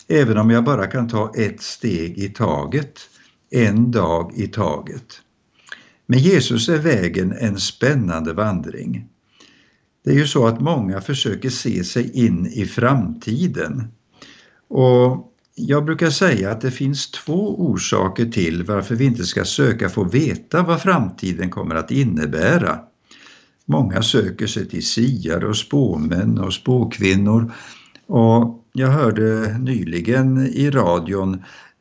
även 0.09 0.39
om 0.39 0.51
jag 0.51 0.65
bara 0.65 0.87
kan 0.87 1.09
ta 1.09 1.33
ett 1.37 1.63
steg 1.63 2.19
i 2.19 2.29
taget, 2.29 3.01
en 3.51 3.91
dag 3.91 4.33
i 4.35 4.47
taget. 4.47 5.21
Med 6.07 6.19
Jesus 6.19 6.69
är 6.69 6.79
vägen 6.79 7.33
en 7.41 7.59
spännande 7.61 8.33
vandring. 8.33 9.09
Det 10.05 10.11
är 10.11 10.15
ju 10.15 10.27
så 10.27 10.47
att 10.47 10.61
många 10.61 11.01
försöker 11.01 11.51
se 11.51 11.85
sig 11.85 12.27
in 12.27 12.47
i 12.47 12.67
framtiden. 12.67 13.85
Och 14.69 15.33
jag 15.55 15.85
brukar 15.85 16.11
säga 16.11 16.51
att 16.51 16.61
det 16.61 16.71
finns 16.71 17.11
två 17.11 17.61
orsaker 17.63 18.27
till 18.27 18.65
varför 18.65 18.95
vi 18.95 19.05
inte 19.05 19.25
ska 19.25 19.45
söka 19.45 19.89
få 19.89 20.05
veta 20.05 20.63
vad 20.63 20.83
framtiden 20.83 21.51
kommer 21.51 21.75
att 21.75 21.91
innebära. 21.91 22.79
Många 23.67 24.03
söker 24.03 24.47
sig 24.47 24.69
till 24.69 24.87
siare 24.87 25.47
och 25.47 25.57
spåmän 25.57 26.39
och 26.39 26.55
spåkvinnor 26.55 27.53
och 28.07 28.65
jag 28.73 28.89
hörde 28.89 29.59
nyligen 29.59 30.47
i 30.47 30.71
radion 30.71 31.35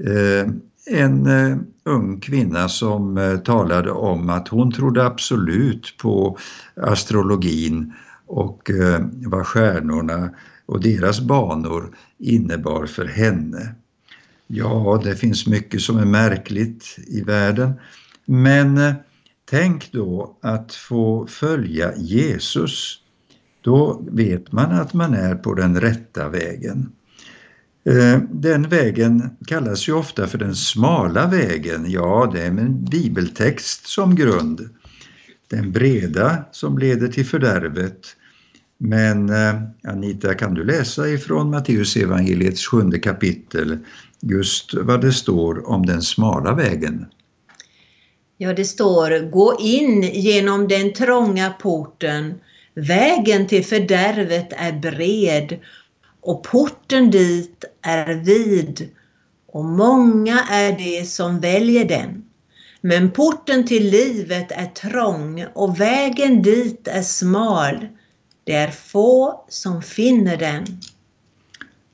eh, 0.04 0.54
en 0.86 1.28
eh, 1.28 1.58
ung 1.84 2.20
kvinna 2.20 2.70
som 2.70 3.18
eh, 3.18 3.38
talade 3.38 3.92
om 3.92 4.30
att 4.30 4.48
hon 4.48 4.72
trodde 4.72 5.06
absolut 5.06 5.96
på 5.98 6.38
astrologin 6.76 7.94
och 8.26 8.70
eh, 8.70 9.00
vad 9.26 9.48
stjärnorna 9.48 10.30
och 10.66 10.82
deras 10.82 11.22
banor 11.22 11.96
innebar 12.18 12.86
för 12.86 13.06
henne. 13.06 13.76
Ja, 14.48 15.02
det 15.04 15.16
finns 15.16 15.48
mycket 15.48 15.82
som 15.82 15.98
är 15.98 16.06
märkligt 16.06 16.98
i 17.08 17.22
världen, 17.22 17.74
men 18.26 18.78
eh, 18.78 18.94
tänk 19.52 19.92
då 19.92 20.38
att 20.42 20.74
få 20.74 21.28
följa 21.28 21.96
Jesus. 21.96 22.98
Då 23.62 24.02
vet 24.12 24.52
man 24.52 24.72
att 24.72 24.94
man 24.94 25.14
är 25.14 25.36
på 25.36 25.54
den 25.54 25.82
rätta 25.82 26.30
vägen. 26.30 26.92
Eh, 27.86 28.20
den 28.32 28.70
vägen 28.70 29.30
kallas 29.48 29.88
ju 29.88 29.94
ofta 29.94 30.28
för 30.28 30.38
den 30.38 30.56
smala 30.56 31.28
vägen. 31.28 31.92
Ja, 31.92 32.32
det 32.34 32.42
är 32.42 32.52
med 32.52 32.66
en 32.66 32.86
bibeltext 32.86 33.88
som 33.88 34.16
grund. 34.16 34.70
Den 35.50 35.72
breda 35.72 36.46
som 36.52 36.78
leder 36.78 37.08
till 37.08 37.26
fördärvet 37.26 38.16
men 38.84 39.30
eh, 39.30 39.62
Anita, 39.84 40.34
kan 40.34 40.54
du 40.54 40.64
läsa 40.64 41.10
ifrån 41.10 41.50
Matteus 41.50 41.98
evangeliets 41.98 42.68
sjunde 42.68 43.00
kapitel 43.00 43.78
just 44.20 44.74
vad 44.74 45.02
det 45.02 45.12
står 45.12 45.70
om 45.70 45.86
den 45.86 46.02
smala 46.02 46.56
vägen? 46.56 47.06
Ja, 48.44 48.54
det 48.54 48.66
står 48.66 49.32
Gå 49.32 49.58
in 49.60 50.02
genom 50.02 50.68
den 50.68 50.94
trånga 50.94 51.50
porten. 51.50 52.42
Vägen 52.74 53.48
till 53.48 53.66
fördärvet 53.66 54.54
är 54.58 54.72
bred 54.72 55.60
och 56.22 56.44
porten 56.44 57.12
dit 57.12 57.66
är 57.82 58.14
vid 58.14 58.90
och 59.52 59.66
många 59.66 60.40
är 60.50 60.72
det 60.78 61.06
som 61.06 61.40
väljer 61.40 61.86
den. 61.86 62.26
Men 62.82 63.12
porten 63.12 63.68
till 63.68 63.90
livet 63.90 64.52
är 64.52 64.66
trång 64.66 65.46
och 65.54 65.80
vägen 65.80 66.42
dit 66.42 66.88
är 66.88 67.02
smal 67.02 67.88
det 68.44 68.54
är 68.54 68.72
få 68.72 69.46
som 69.50 69.82
finner 69.82 70.38
den. 70.38 70.66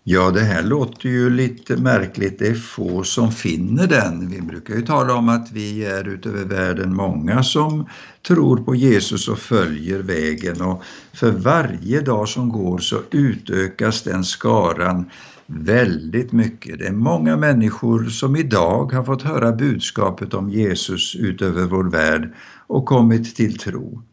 Ja, 0.09 0.31
det 0.31 0.41
här 0.41 0.63
låter 0.63 1.09
ju 1.09 1.29
lite 1.29 1.77
märkligt. 1.77 2.39
Det 2.39 2.47
är 2.47 2.55
få 2.55 3.03
som 3.03 3.31
finner 3.31 3.87
den. 3.87 4.29
Vi 4.29 4.41
brukar 4.41 4.75
ju 4.75 4.81
tala 4.81 5.15
om 5.15 5.29
att 5.29 5.51
vi 5.51 5.85
är 5.85 6.07
utöver 6.07 6.45
världen 6.45 6.95
många 6.95 7.43
som 7.43 7.85
tror 8.27 8.57
på 8.57 8.75
Jesus 8.75 9.27
och 9.27 9.39
följer 9.39 9.99
vägen 9.99 10.61
och 10.61 10.83
för 11.13 11.31
varje 11.31 12.01
dag 12.01 12.27
som 12.27 12.49
går 12.49 12.77
så 12.77 12.97
utökas 13.11 14.03
den 14.03 14.23
skaran 14.23 15.09
väldigt 15.45 16.31
mycket. 16.31 16.79
Det 16.79 16.87
är 16.87 16.91
många 16.91 17.37
människor 17.37 18.05
som 18.05 18.35
idag 18.35 18.93
har 18.93 19.03
fått 19.03 19.23
höra 19.23 19.51
budskapet 19.51 20.33
om 20.33 20.49
Jesus 20.49 21.15
utöver 21.15 21.63
vår 21.63 21.83
värld 21.83 22.33
och 22.67 22.85
kommit 22.85 23.35
till 23.35 23.57
tro. 23.57 24.03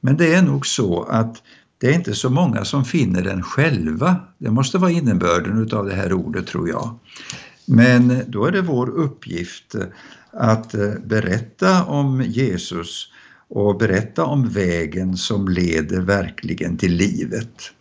Men 0.00 0.16
det 0.16 0.34
är 0.34 0.42
nog 0.42 0.66
så 0.66 1.02
att 1.02 1.42
det 1.82 1.88
är 1.88 1.94
inte 1.94 2.14
så 2.14 2.30
många 2.30 2.64
som 2.64 2.84
finner 2.84 3.22
den 3.22 3.42
själva. 3.42 4.16
Det 4.38 4.50
måste 4.50 4.78
vara 4.78 4.90
innebörden 4.90 5.70
av 5.72 5.86
det 5.86 5.94
här 5.94 6.12
ordet 6.12 6.46
tror 6.46 6.68
jag. 6.68 6.98
Men 7.66 8.22
då 8.28 8.44
är 8.44 8.52
det 8.52 8.62
vår 8.62 8.90
uppgift 8.90 9.74
att 10.32 10.74
eh, 10.74 10.90
berätta 11.04 11.84
om 11.84 12.22
Jesus 12.22 13.08
och 13.48 13.78
berätta 13.78 14.24
om 14.24 14.48
vägen 14.48 15.16
som 15.16 15.48
leder 15.48 16.00
verkligen 16.00 16.76
till 16.76 16.92
livet. 16.92 17.72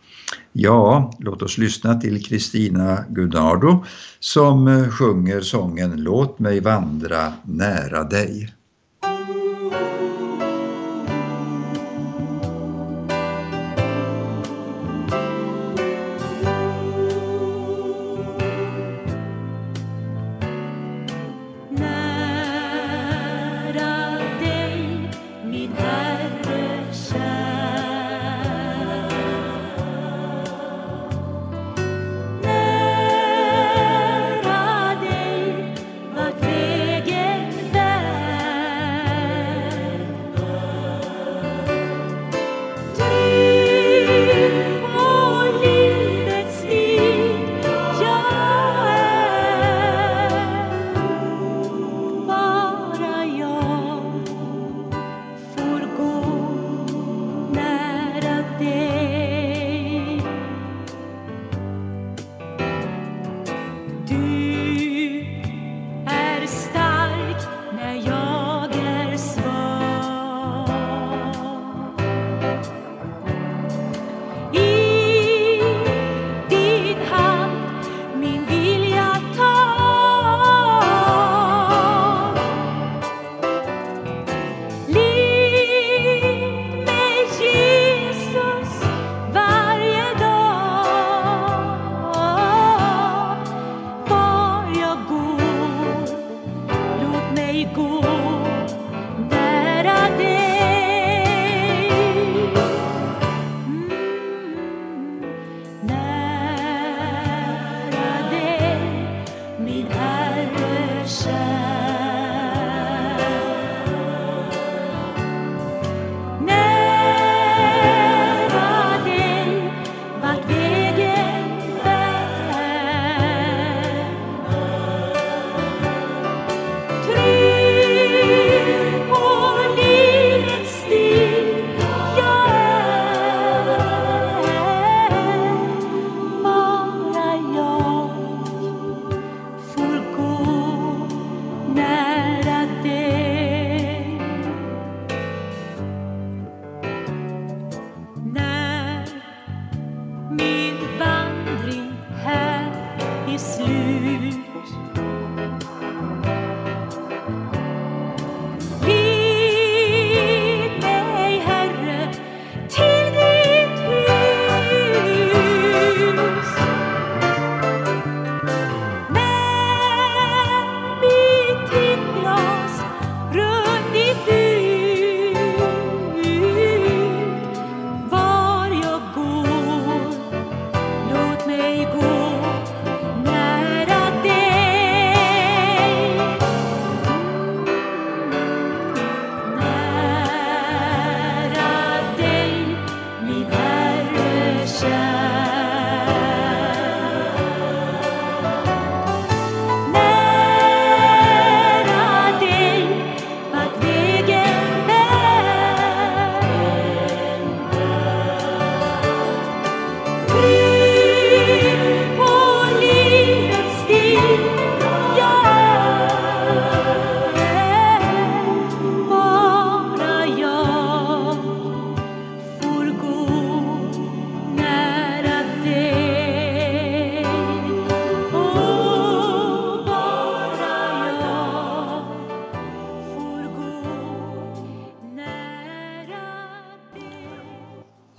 Ja, 0.52 1.14
låt 1.20 1.42
oss 1.42 1.58
lyssna 1.58 2.00
till 2.00 2.26
Kristina 2.26 3.06
Gudardo 3.10 3.86
som 4.20 4.68
eh, 4.68 4.90
sjunger 4.90 5.42
sången 5.42 6.04
Låt 6.04 6.40
mig 6.40 6.60
vandra 6.60 7.34
nära 7.44 8.04
dig. 8.04 8.54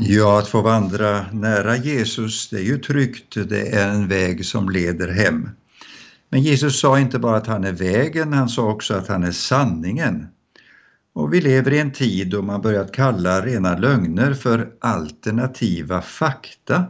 Ja, 0.04 0.38
att 0.38 0.48
få 0.48 0.62
vandra 0.62 1.26
nära 1.32 1.76
Jesus, 1.76 2.48
det 2.48 2.56
är 2.56 2.64
ju 2.64 2.78
tryggt, 2.78 3.34
det 3.48 3.74
är 3.74 3.88
en 3.88 4.08
väg 4.08 4.46
som 4.46 4.68
leder 4.68 5.08
hem. 5.08 5.48
Men 6.28 6.42
Jesus 6.42 6.80
sa 6.80 6.98
inte 6.98 7.18
bara 7.18 7.36
att 7.36 7.46
han 7.46 7.64
är 7.64 7.72
vägen, 7.72 8.32
han 8.32 8.48
sa 8.48 8.70
också 8.70 8.94
att 8.94 9.08
han 9.08 9.22
är 9.22 9.32
sanningen. 9.32 10.26
Och 11.14 11.34
vi 11.34 11.40
lever 11.40 11.72
i 11.72 11.78
en 11.78 11.92
tid 11.92 12.30
då 12.30 12.42
man 12.42 12.62
börjat 12.62 12.92
kalla 12.92 13.40
rena 13.40 13.78
lögner 13.78 14.34
för 14.34 14.72
alternativa 14.80 16.02
fakta. 16.02 16.84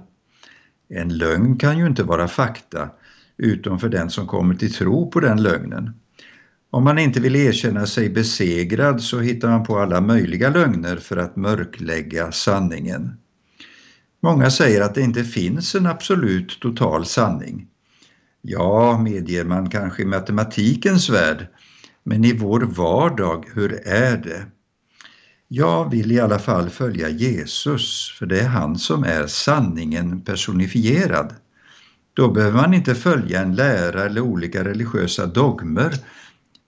En 0.88 1.16
lögn 1.16 1.58
kan 1.58 1.78
ju 1.78 1.86
inte 1.86 2.02
vara 2.02 2.28
fakta, 2.28 2.90
utom 3.36 3.78
för 3.78 3.88
den 3.88 4.10
som 4.10 4.26
kommer 4.26 4.54
till 4.54 4.74
tro 4.74 5.10
på 5.10 5.20
den 5.20 5.42
lögnen. 5.42 5.90
Om 6.74 6.84
man 6.84 6.98
inte 6.98 7.20
vill 7.20 7.36
erkänna 7.36 7.86
sig 7.86 8.08
besegrad 8.10 9.02
så 9.02 9.20
hittar 9.20 9.48
man 9.50 9.64
på 9.64 9.78
alla 9.78 10.00
möjliga 10.00 10.50
lögner 10.50 10.96
för 10.96 11.16
att 11.16 11.36
mörklägga 11.36 12.32
sanningen. 12.32 13.12
Många 14.22 14.50
säger 14.50 14.80
att 14.80 14.94
det 14.94 15.00
inte 15.00 15.24
finns 15.24 15.74
en 15.74 15.86
absolut 15.86 16.60
total 16.60 17.06
sanning. 17.06 17.66
Ja, 18.42 18.98
medger 18.98 19.44
man 19.44 19.70
kanske 19.70 20.02
i 20.02 20.06
matematikens 20.06 21.10
värld, 21.10 21.46
men 22.04 22.24
i 22.24 22.32
vår 22.32 22.60
vardag, 22.60 23.44
hur 23.54 23.88
är 23.88 24.16
det? 24.16 24.46
Jag 25.48 25.90
vill 25.90 26.12
i 26.12 26.20
alla 26.20 26.38
fall 26.38 26.70
följa 26.70 27.08
Jesus, 27.08 28.14
för 28.18 28.26
det 28.26 28.40
är 28.40 28.48
han 28.48 28.78
som 28.78 29.04
är 29.04 29.26
sanningen 29.26 30.20
personifierad. 30.20 31.34
Då 32.14 32.30
behöver 32.30 32.60
man 32.60 32.74
inte 32.74 32.94
följa 32.94 33.40
en 33.40 33.54
lära 33.54 34.04
eller 34.04 34.20
olika 34.20 34.64
religiösa 34.64 35.26
dogmer 35.26 35.92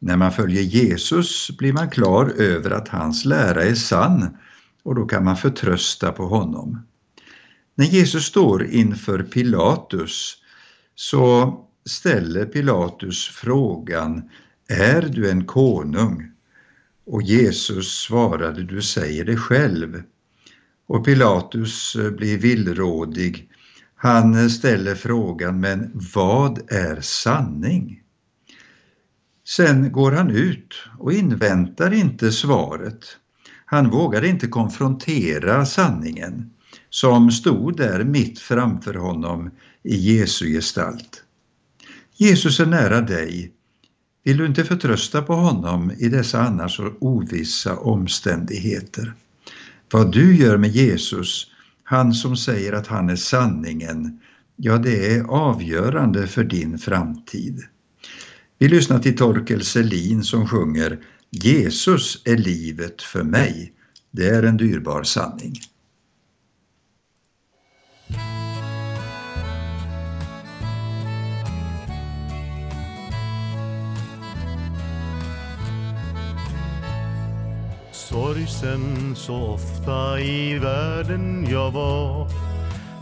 när 0.05 0.17
man 0.17 0.33
följer 0.33 0.63
Jesus 0.63 1.51
blir 1.59 1.73
man 1.73 1.91
klar 1.91 2.33
över 2.39 2.71
att 2.71 2.89
hans 2.89 3.25
lära 3.25 3.63
är 3.63 3.75
sann 3.75 4.37
och 4.83 4.95
då 4.95 5.07
kan 5.07 5.25
man 5.25 5.37
förtrösta 5.37 6.13
på 6.13 6.27
honom. 6.27 6.87
När 7.75 7.85
Jesus 7.85 8.25
står 8.25 8.65
inför 8.65 9.23
Pilatus 9.23 10.37
så 10.95 11.55
ställer 11.87 12.47
Pilatus 12.47 13.29
frågan 13.29 14.31
Är 14.69 15.03
du 15.03 15.31
en 15.31 15.45
konung? 15.45 16.31
Och 17.07 17.23
Jesus 17.23 18.01
svarade 18.01 18.63
Du 18.63 18.83
säger 18.83 19.25
det 19.25 19.37
själv. 19.37 20.03
Och 20.87 21.05
Pilatus 21.05 21.97
blir 22.17 22.39
villrådig. 22.39 23.51
Han 23.97 24.51
ställer 24.51 24.95
frågan 24.95 25.61
Men 25.61 25.91
vad 26.15 26.73
är 26.73 27.01
sanning? 27.01 28.04
Sen 29.47 29.93
går 29.93 30.13
han 30.13 30.31
ut 30.31 30.75
och 30.99 31.13
inväntar 31.13 31.93
inte 31.93 32.33
svaret. 32.33 33.05
Han 33.65 33.91
vågar 33.91 34.25
inte 34.25 34.47
konfrontera 34.47 35.67
sanningen 35.67 36.51
som 36.91 37.31
stod 37.31 37.77
där 37.77 38.05
mitt 38.05 38.39
framför 38.39 38.95
honom 38.95 39.51
i 39.83 39.97
Jesu 39.97 40.47
gestalt. 40.47 41.25
Jesus 42.17 42.61
är 42.61 42.67
nära 42.67 43.01
dig. 43.01 43.53
Vill 44.25 44.37
du 44.37 44.47
inte 44.47 44.65
förtrösta 44.65 45.23
på 45.23 45.35
honom 45.35 45.93
i 45.99 46.09
dessa 46.09 46.43
annars 46.43 46.77
så 46.77 46.93
ovissa 47.01 47.77
omständigheter? 47.77 49.15
Vad 49.91 50.13
du 50.13 50.37
gör 50.37 50.57
med 50.57 50.71
Jesus, 50.71 51.47
han 51.85 52.15
som 52.15 52.37
säger 52.37 52.73
att 52.73 52.87
han 52.87 53.11
är 53.11 53.17
sanningen, 53.17 54.21
ja 54.57 54.79
det 54.79 55.15
är 55.15 55.25
avgörande 55.25 56.27
för 56.27 56.45
din 56.45 56.79
framtid. 56.79 57.63
Vi 58.59 58.69
lyssnar 58.69 58.99
till 58.99 59.17
Torkel 59.17 59.65
Selin 59.65 60.23
som 60.23 60.49
sjunger 60.49 60.99
Jesus 61.31 62.23
är 62.25 62.37
livet 62.37 63.03
för 63.03 63.23
mig. 63.23 63.73
Det 64.11 64.29
är 64.29 64.43
en 64.43 64.57
dyrbar 64.57 65.03
sanning. 65.03 65.55
Sorgsen 77.93 79.17
så 79.17 79.37
ofta 79.37 80.21
i 80.21 80.59
världen 80.59 81.47
jag 81.51 81.71
var 81.71 82.29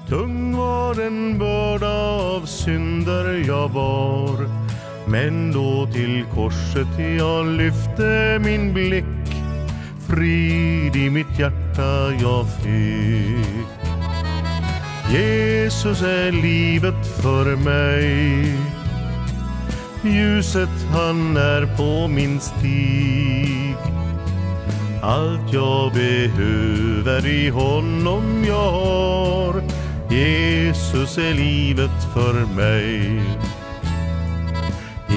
Tung 0.08 0.56
var 0.56 0.94
den 0.94 1.38
börda 1.38 2.10
av 2.10 2.46
synder 2.46 3.44
jag 3.46 3.72
bar 3.72 4.50
men 5.06 5.52
då 5.52 5.86
till 5.92 6.24
korset 6.34 7.18
jag 7.18 7.46
lyfte 7.46 8.38
min 8.44 8.74
blick. 8.74 9.04
Frid 10.08 10.96
i 10.96 11.10
mitt 11.10 11.38
hjärta 11.38 12.12
jag 12.20 12.46
fick. 12.62 13.82
Jesus 15.12 16.02
är 16.02 16.32
livet 16.32 17.06
för 17.22 17.56
mig. 17.56 18.56
Ljuset 20.04 20.86
han 20.92 21.36
är 21.36 21.76
på 21.76 22.08
min 22.08 22.40
stig. 22.40 23.76
Allt 25.02 25.52
jag 25.52 25.92
behöver 25.92 27.26
i 27.26 27.48
honom 27.48 28.44
jag 28.46 28.72
har. 28.72 29.62
Jesus 30.10 31.18
är 31.18 31.34
livet 31.34 32.14
för 32.14 32.54
mig. 32.56 33.22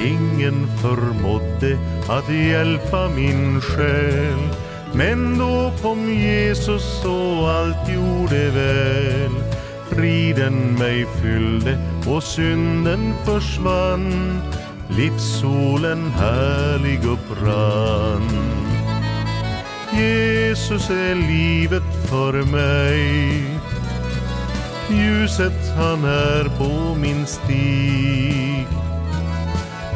Ingen 0.03 0.67
förmådde 0.81 1.77
att 2.09 2.33
hjälpa 2.33 3.09
min 3.09 3.61
själ. 3.61 4.49
Men 4.93 5.37
då 5.37 5.71
kom 5.81 6.13
Jesus 6.13 7.05
och 7.05 7.49
allt 7.49 7.89
gjorde 7.89 8.49
väl. 8.49 9.31
Friden 9.89 10.73
mig 10.73 11.05
fyllde 11.21 11.77
och 12.07 12.23
synden 12.23 13.13
försvann. 13.25 14.41
Livssolen 14.89 16.11
härlig 16.11 16.99
upprann. 17.05 18.29
Jesus 19.93 20.89
är 20.89 21.15
livet 21.15 22.09
för 22.09 22.33
mig. 22.33 23.43
Ljuset 24.89 25.75
han 25.77 26.03
är 26.03 26.43
på 26.57 26.95
min 26.95 27.25
stig 27.25 28.84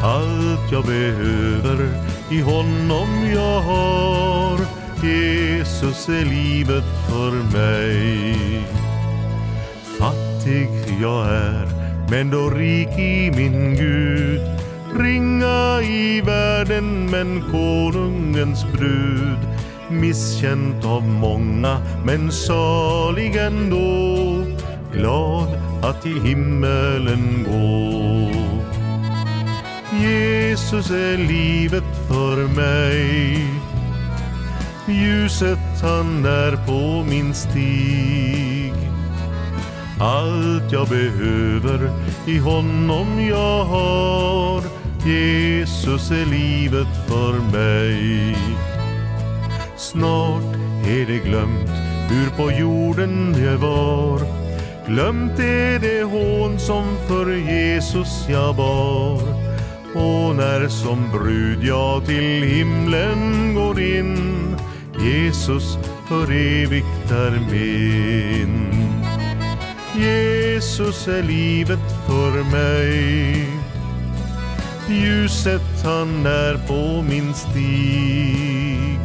allt 0.04 0.72
jag 0.72 0.86
behöver 0.86 1.90
i 2.32 2.42
honom 2.42 3.32
jag 3.34 3.62
har 3.62 4.60
Jesus 5.04 6.10
är 6.10 6.26
livet 6.26 6.84
för 7.10 7.32
mig 7.58 8.40
fattig 10.00 10.70
jag 11.02 11.28
är, 11.28 11.68
men 12.10 12.30
då 12.30 12.50
rik 12.50 13.00
i 13.00 13.32
min 13.36 13.76
Gud. 13.76 14.42
Ringa 15.00 15.82
i 15.82 16.22
världen, 16.22 17.10
men 17.12 17.44
konungens 17.52 18.66
brud. 18.74 19.40
Misskänt 19.90 20.86
av 20.86 21.04
många, 21.04 21.82
men 22.06 22.32
salig 22.32 23.36
ändå. 23.36 24.18
Glad 24.94 25.50
att 25.84 26.02
till 26.02 26.22
himmelen 26.22 27.46
gå. 27.48 28.39
Jesus 30.02 30.90
är 30.90 31.18
livet 31.18 32.08
för 32.08 32.48
mig. 32.48 33.46
Ljuset 34.88 35.82
han 35.82 36.26
är 36.26 36.66
på 36.68 37.04
min 37.10 37.34
stig. 37.34 38.74
Allt 40.00 40.72
jag 40.72 40.88
behöver 40.88 41.92
i 42.28 42.38
honom 42.38 43.28
jag 43.30 43.66
har. 43.66 44.64
Jesus 45.06 46.12
är 46.12 46.26
livet 46.26 47.08
för 47.08 47.34
mig. 47.34 48.36
Snart 49.78 50.56
är 50.86 51.06
det 51.06 51.30
glömt 51.30 51.70
hur 52.10 52.30
på 52.38 52.52
jorden 52.52 53.36
jag 53.46 53.58
var. 53.58 54.20
Glömt 54.88 55.40
är 55.40 55.80
det 55.80 56.04
hån 56.04 56.60
som 56.60 56.84
för 57.08 57.32
Jesus 57.32 58.26
jag 58.30 58.56
bar. 58.56 59.39
Och 59.94 60.36
när 60.36 60.68
som 60.68 61.12
brud 61.12 61.64
jag 61.64 62.06
till 62.06 62.44
himlen 62.44 63.54
går 63.56 63.82
in 63.82 64.40
Jesus 65.00 65.78
för 66.08 66.32
evigt 66.32 67.12
är 67.12 67.40
min. 67.52 68.70
Jesus 69.96 71.08
är 71.08 71.24
livet 71.24 72.06
för 72.08 72.44
mig. 72.44 73.46
Ljuset 74.90 75.84
han 75.84 76.26
är 76.26 76.68
på 76.68 77.02
min 77.02 77.34
stig. 77.34 79.00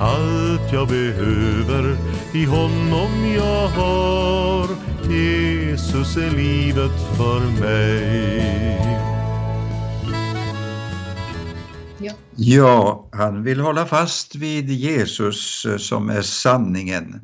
Allt 0.00 0.72
jag 0.72 0.88
behöver 0.88 1.96
i 2.32 2.44
honom 2.44 3.34
jag 3.36 3.68
har. 3.68 4.68
Jesus 5.10 6.16
är 6.16 6.30
livet 6.30 7.16
för 7.16 7.40
mig. 7.60 9.23
Ja, 12.36 13.08
han 13.12 13.42
vill 13.42 13.60
hålla 13.60 13.86
fast 13.86 14.34
vid 14.34 14.70
Jesus 14.70 15.66
eh, 15.66 15.76
som 15.76 16.10
är 16.10 16.22
sanningen. 16.22 17.20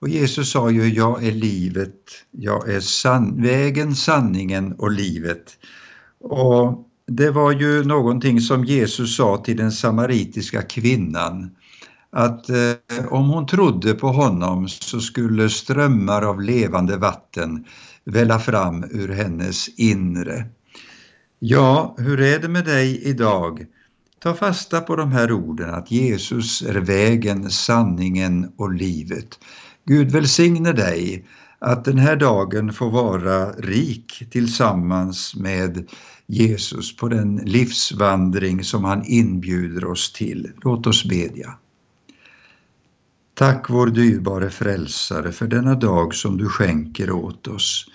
Och 0.00 0.08
Jesus 0.08 0.50
sa 0.50 0.70
ju, 0.70 0.88
jag 0.88 1.24
är 1.24 1.32
livet, 1.32 1.94
jag 2.30 2.68
är 2.68 2.80
san 2.80 3.42
vägen, 3.42 3.94
sanningen 3.94 4.72
och 4.72 4.90
livet. 4.90 5.58
Och 6.20 6.88
det 7.06 7.30
var 7.30 7.52
ju 7.52 7.84
någonting 7.84 8.40
som 8.40 8.64
Jesus 8.64 9.16
sa 9.16 9.36
till 9.36 9.56
den 9.56 9.72
samaritiska 9.72 10.62
kvinnan, 10.62 11.50
att 12.12 12.50
eh, 12.50 13.06
om 13.08 13.28
hon 13.28 13.46
trodde 13.46 13.94
på 13.94 14.08
honom 14.08 14.68
så 14.68 15.00
skulle 15.00 15.50
strömmar 15.50 16.22
av 16.22 16.42
levande 16.42 16.96
vatten 16.96 17.64
välla 18.04 18.38
fram 18.38 18.84
ur 18.84 19.08
hennes 19.08 19.68
inre. 19.68 20.44
Ja, 21.38 21.94
hur 21.98 22.20
är 22.20 22.38
det 22.38 22.48
med 22.48 22.64
dig 22.64 23.02
idag? 23.04 23.66
Ta 24.22 24.34
fasta 24.34 24.80
på 24.80 24.96
de 24.96 25.12
här 25.12 25.32
orden 25.32 25.74
att 25.74 25.90
Jesus 25.90 26.62
är 26.62 26.74
vägen, 26.74 27.50
sanningen 27.50 28.52
och 28.56 28.72
livet. 28.72 29.38
Gud 29.84 30.10
välsigne 30.10 30.72
dig 30.72 31.24
att 31.58 31.84
den 31.84 31.98
här 31.98 32.16
dagen 32.16 32.72
får 32.72 32.90
vara 32.90 33.52
rik 33.52 34.22
tillsammans 34.30 35.34
med 35.36 35.90
Jesus 36.26 36.96
på 36.96 37.08
den 37.08 37.36
livsvandring 37.36 38.64
som 38.64 38.84
han 38.84 39.04
inbjuder 39.04 39.84
oss 39.84 40.12
till. 40.12 40.52
Låt 40.62 40.86
oss 40.86 41.04
bedja. 41.04 41.54
Tack 43.34 43.70
vår 43.70 43.86
dyrbare 43.86 44.50
frälsare 44.50 45.32
för 45.32 45.46
denna 45.46 45.74
dag 45.74 46.14
som 46.14 46.36
du 46.36 46.48
skänker 46.48 47.10
åt 47.10 47.48
oss. 47.48 47.86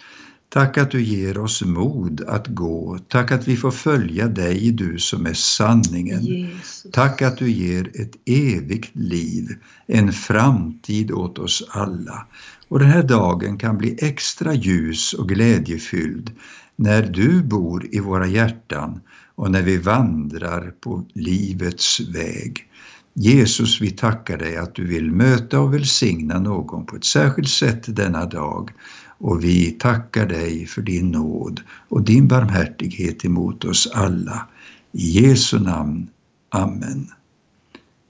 Tack 0.49 0.77
att 0.77 0.91
du 0.91 1.03
ger 1.03 1.37
oss 1.37 1.61
mod 1.61 2.21
att 2.27 2.47
gå. 2.47 2.99
Tack 3.07 3.31
att 3.31 3.47
vi 3.47 3.57
får 3.57 3.71
följa 3.71 4.27
dig, 4.27 4.71
du 4.71 4.97
som 4.99 5.25
är 5.25 5.33
sanningen. 5.33 6.23
Jesus. 6.23 6.91
Tack 6.91 7.21
att 7.21 7.37
du 7.37 7.51
ger 7.51 8.01
ett 8.01 8.11
evigt 8.25 8.95
liv, 8.95 9.49
en 9.87 10.13
framtid 10.13 11.11
åt 11.11 11.39
oss 11.39 11.67
alla. 11.69 12.27
Och 12.67 12.79
den 12.79 12.89
här 12.89 13.03
dagen 13.03 13.57
kan 13.57 13.77
bli 13.77 13.97
extra 14.01 14.53
ljus 14.53 15.13
och 15.13 15.29
glädjefylld 15.29 16.31
när 16.75 17.03
du 17.03 17.43
bor 17.43 17.95
i 17.95 17.99
våra 17.99 18.27
hjärtan 18.27 19.01
och 19.35 19.51
när 19.51 19.61
vi 19.61 19.77
vandrar 19.77 20.73
på 20.81 21.05
livets 21.13 21.99
väg. 21.99 22.69
Jesus, 23.13 23.81
vi 23.81 23.91
tackar 23.91 24.37
dig 24.37 24.57
att 24.57 24.75
du 24.75 24.87
vill 24.87 25.11
möta 25.11 25.59
och 25.59 25.73
välsigna 25.73 26.39
någon 26.39 26.85
på 26.85 26.95
ett 26.95 27.05
särskilt 27.05 27.49
sätt 27.49 27.95
denna 27.95 28.25
dag 28.25 28.71
och 29.17 29.43
vi 29.43 29.71
tackar 29.71 30.25
dig 30.25 30.65
för 30.65 30.81
din 30.81 31.11
nåd 31.11 31.61
och 31.89 32.01
din 32.01 32.27
barmhärtighet 32.27 33.25
emot 33.25 33.65
oss 33.65 33.87
alla. 33.93 34.47
I 34.91 35.19
Jesu 35.19 35.59
namn. 35.59 36.09
Amen. 36.49 37.07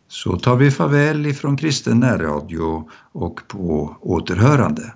Så 0.07 0.39
tar 0.39 0.55
vi 0.55 0.71
farväl 0.71 1.25
ifrån 1.25 1.57
kristen 1.57 1.99
närradio 1.99 2.89
och 3.11 3.41
på 3.47 3.95
återhörande. 4.01 4.93